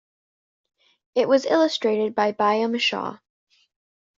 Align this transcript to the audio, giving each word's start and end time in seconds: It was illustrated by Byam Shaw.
It 1.13 1.27
was 1.27 1.45
illustrated 1.45 2.15
by 2.15 2.31
Byam 2.31 2.75
Shaw. 2.79 3.19